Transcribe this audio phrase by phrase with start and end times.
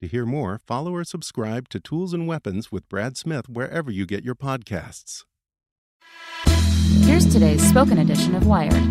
[0.00, 4.06] To hear more, follow or subscribe to Tools and Weapons with Brad Smith wherever you
[4.06, 5.24] get your podcasts.
[7.02, 8.82] Here's today's spoken edition of Wired.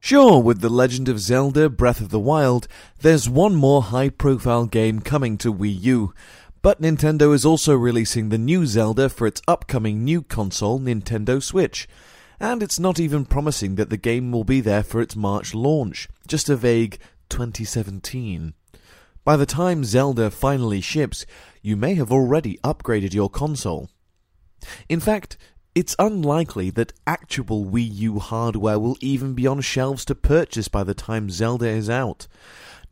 [0.00, 2.66] Sure, with The Legend of Zelda Breath of the Wild,
[3.02, 6.14] there's one more high profile game coming to Wii U.
[6.62, 11.86] But Nintendo is also releasing the new Zelda for its upcoming new console, Nintendo Switch.
[12.40, 16.08] And it's not even promising that the game will be there for its March launch,
[16.26, 16.98] just a vague
[17.28, 18.54] 2017.
[19.24, 21.26] By the time Zelda finally ships,
[21.62, 23.90] you may have already upgraded your console.
[24.88, 25.36] In fact,
[25.74, 30.82] it's unlikely that actual Wii U hardware will even be on shelves to purchase by
[30.82, 32.26] the time Zelda is out.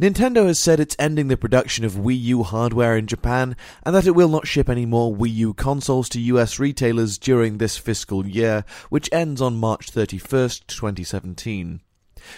[0.01, 4.07] Nintendo has said it's ending the production of Wii U hardware in Japan and that
[4.07, 8.27] it will not ship any more Wii U consoles to US retailers during this fiscal
[8.27, 11.81] year, which ends on March 31st, 2017.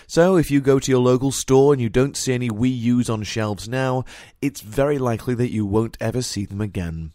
[0.06, 3.08] So, if you go to your local store and you don't see any Wii U's
[3.10, 4.04] on shelves now,
[4.40, 7.12] it's very likely that you won't ever see them again.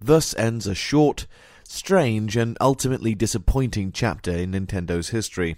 [0.00, 1.26] Thus ends a short,
[1.64, 5.56] strange, and ultimately disappointing chapter in Nintendo's history.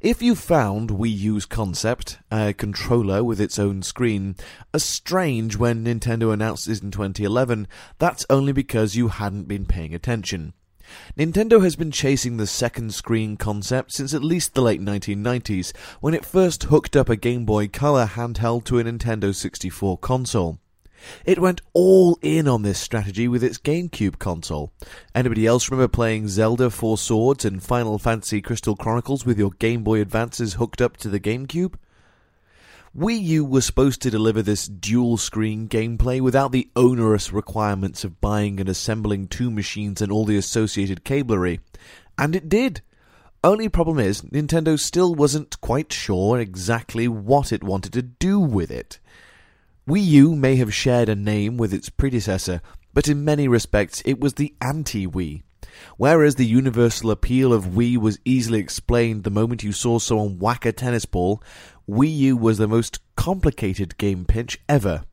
[0.00, 4.36] If you found Wii U's concept, a controller with its own screen,
[4.72, 9.94] as strange when Nintendo announced it in 2011, that's only because you hadn't been paying
[9.94, 10.54] attention.
[11.16, 16.14] Nintendo has been chasing the second screen concept since at least the late 1990s, when
[16.14, 20.58] it first hooked up a Game Boy Color handheld to a Nintendo 64 console.
[21.24, 24.72] It went all in on this strategy with its GameCube console.
[25.14, 29.82] Anybody else remember playing Zelda Four Swords and Final Fantasy Crystal Chronicles with your Game
[29.82, 31.74] Boy Advances hooked up to the GameCube?
[32.96, 38.22] Wii U was supposed to deliver this dual screen gameplay without the onerous requirements of
[38.22, 41.60] buying and assembling two machines and all the associated cablery.
[42.16, 42.80] And it did.
[43.44, 48.70] Only problem is, Nintendo still wasn't quite sure exactly what it wanted to do with
[48.70, 48.98] it.
[49.86, 52.62] Wii U may have shared a name with its predecessor,
[52.94, 55.42] but in many respects it was the anti Wii.
[55.98, 60.64] Whereas the universal appeal of Wii was easily explained the moment you saw someone whack
[60.64, 61.42] a tennis ball,
[61.88, 65.04] Wii U was the most complicated game pinch ever.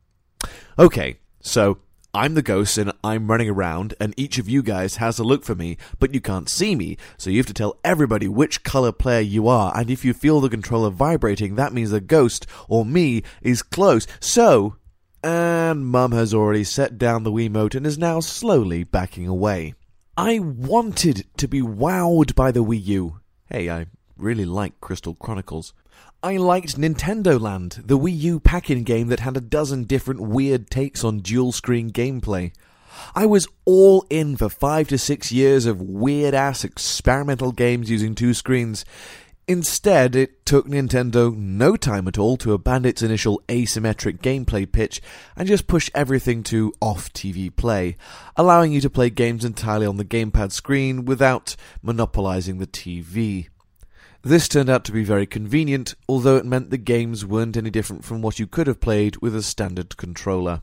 [0.78, 1.78] Okay, so
[2.12, 5.44] I'm the ghost and I'm running around, and each of you guys has a look
[5.44, 8.92] for me, but you can't see me, so you have to tell everybody which color
[8.92, 12.84] player you are, and if you feel the controller vibrating, that means the ghost, or
[12.84, 14.06] me, is close.
[14.20, 14.76] So.
[15.22, 19.74] And Mum has already set down the Wiimote and is now slowly backing away.
[20.18, 23.20] I wanted to be wowed by the Wii U.
[23.46, 23.86] Hey, I
[24.18, 25.72] really like Crystal Chronicles.
[26.24, 30.70] I liked Nintendo Land, the Wii U pack-in game that had a dozen different weird
[30.70, 32.52] takes on dual-screen gameplay.
[33.14, 38.32] I was all in for five to six years of weird-ass experimental games using two
[38.32, 38.86] screens.
[39.46, 45.02] Instead, it took Nintendo no time at all to abandon its initial asymmetric gameplay pitch
[45.36, 47.96] and just push everything to off TV play,
[48.34, 53.48] allowing you to play games entirely on the gamepad screen without monopolizing the TV.
[54.24, 58.06] This turned out to be very convenient, although it meant the games weren't any different
[58.06, 60.62] from what you could have played with a standard controller.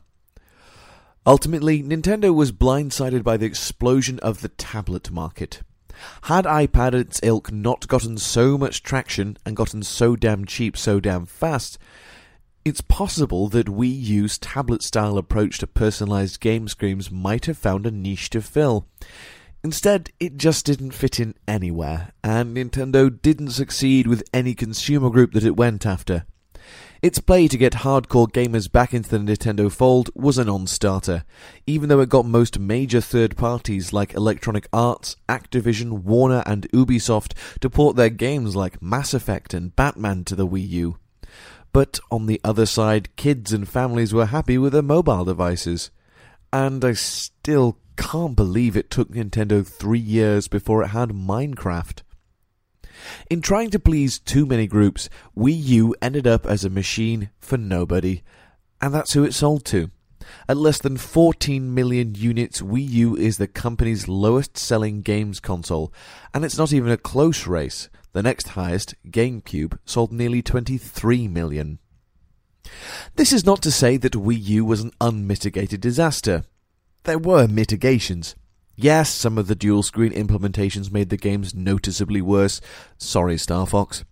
[1.24, 5.62] Ultimately, Nintendo was blindsided by the explosion of the tablet market.
[6.22, 10.98] Had iPad its ilk not gotten so much traction and gotten so damn cheap so
[10.98, 11.78] damn fast,
[12.64, 17.86] it's possible that Wii U's tablet style approach to personalized game screens might have found
[17.86, 18.88] a niche to fill.
[19.64, 25.32] Instead, it just didn't fit in anywhere, and Nintendo didn't succeed with any consumer group
[25.32, 26.24] that it went after.
[27.00, 31.24] Its play to get hardcore gamers back into the Nintendo fold was a non-starter,
[31.66, 37.34] even though it got most major third parties like Electronic Arts, Activision, Warner and Ubisoft
[37.60, 40.96] to port their games like Mass Effect and Batman to the Wii U.
[41.72, 45.90] But on the other side, kids and families were happy with their mobile devices.
[46.52, 52.02] And I still can't believe it took Nintendo three years before it had Minecraft.
[53.30, 57.56] In trying to please too many groups, Wii U ended up as a machine for
[57.56, 58.22] nobody,
[58.80, 59.90] and that's who it sold to.
[60.48, 65.92] At less than 14 million units, Wii U is the company's lowest selling games console,
[66.32, 67.88] and it's not even a close race.
[68.12, 71.78] The next highest, GameCube, sold nearly 23 million.
[73.16, 76.44] This is not to say that Wii U was an unmitigated disaster.
[77.04, 78.36] There were mitigations.
[78.76, 82.60] Yes, some of the dual screen implementations made the games noticeably worse.
[82.96, 84.04] Sorry, Star Fox.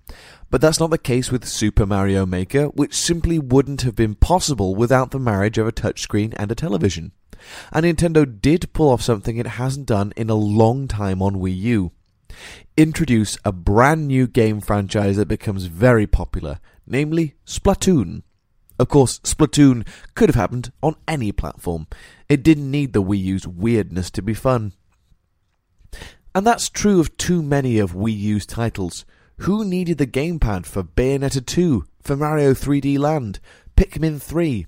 [0.51, 4.75] But that's not the case with Super Mario Maker, which simply wouldn't have been possible
[4.75, 7.13] without the marriage of a touchscreen and a television.
[7.73, 11.57] And Nintendo did pull off something it hasn't done in a long time on Wii
[11.57, 11.93] U.
[12.77, 16.59] Introduce a brand new game franchise that becomes very popular,
[16.89, 18.23] namely Splatoon.
[18.81, 21.87] Of course, Splatoon could have happened on any platform.
[22.31, 24.73] It didn't need the Wii U's weirdness to be fun.
[26.35, 29.05] And that's true of too many of Wii U's titles.
[29.41, 33.39] Who needed the gamepad for Bayonetta 2, for Mario 3D Land,
[33.77, 34.67] Pikmin 3?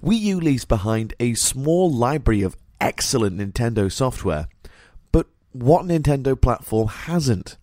[0.00, 4.46] Wii U leaves behind a small library of excellent Nintendo software,
[5.10, 7.56] but what Nintendo platform hasn't?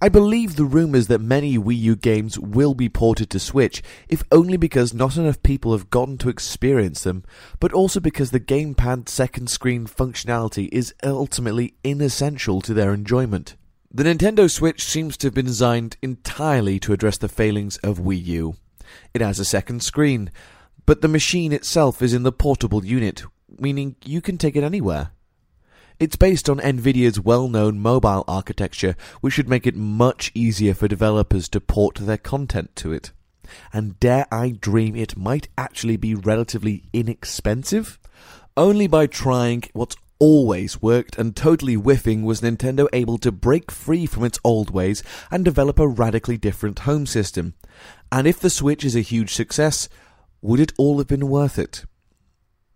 [0.00, 4.24] I believe the rumours that many Wii U games will be ported to Switch, if
[4.32, 7.24] only because not enough people have gotten to experience them,
[7.60, 13.56] but also because the gamepad second screen functionality is ultimately inessential to their enjoyment.
[13.94, 18.24] The Nintendo Switch seems to have been designed entirely to address the failings of Wii
[18.24, 18.54] U.
[19.12, 20.30] It has a second screen,
[20.86, 23.24] but the machine itself is in the portable unit,
[23.58, 25.10] meaning you can take it anywhere.
[26.02, 31.48] It's based on Nvidia's well-known mobile architecture, which should make it much easier for developers
[31.50, 33.12] to port their content to it.
[33.72, 38.00] And dare I dream it might actually be relatively inexpensive?
[38.56, 44.04] Only by trying what's always worked and totally whiffing was Nintendo able to break free
[44.04, 47.54] from its old ways and develop a radically different home system.
[48.10, 49.88] And if the Switch is a huge success,
[50.40, 51.84] would it all have been worth it?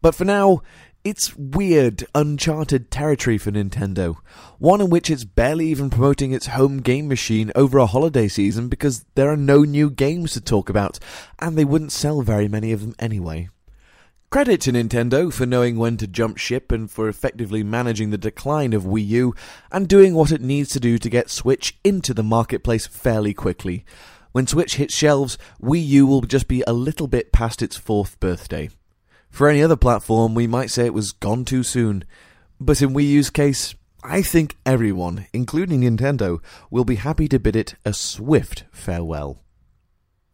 [0.01, 0.63] But for now,
[1.07, 4.17] it's weird, uncharted territory for Nintendo,
[4.59, 8.69] one in which it's barely even promoting its home game machine over a holiday season
[8.69, 10.99] because there are no new games to talk about,
[11.39, 13.49] and they wouldn't sell very many of them anyway.
[14.31, 18.73] Credit to Nintendo for knowing when to jump ship and for effectively managing the decline
[18.73, 19.35] of Wii U
[19.71, 23.85] and doing what it needs to do to get Switch into the marketplace fairly quickly.
[24.33, 28.19] When Switch hits shelves, Wii U will just be a little bit past its fourth
[28.19, 28.71] birthday.
[29.31, 32.05] For any other platform, we might say it was gone too soon.
[32.59, 36.39] But in Wii U's case, I think everyone, including Nintendo,
[36.71, 39.43] will be happy to bid it a swift farewell.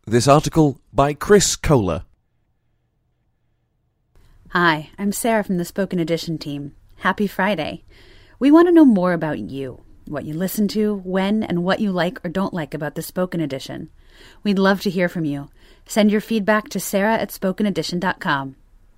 [0.07, 2.05] This article by Chris Kohler.
[4.51, 6.75] Hi, I'm Sarah from the Spoken Edition team.
[6.97, 7.85] Happy Friday.
[8.39, 11.91] We want to know more about you, what you listen to, when, and what you
[11.91, 13.89] like or don't like about the Spoken Edition.
[14.43, 15.49] We'd love to hear from you.
[15.87, 18.57] Send your feedback to sarah at spokenedition.com.